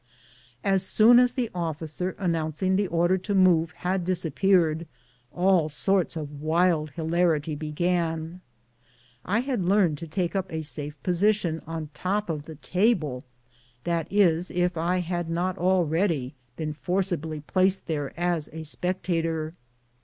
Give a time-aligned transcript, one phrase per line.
[0.63, 4.87] As soon as the officer announcing the order to move had disappeared,
[5.31, 8.41] all sorts of wild hilarity began.
[9.25, 13.25] I had learned to take up a safe position on top of the table;
[13.83, 18.11] that is, if I had 12 BOOTS AND SADDLER not already been forcibly placed there
[18.19, 19.53] as a spectator.